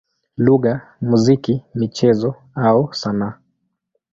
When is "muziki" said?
1.07-1.53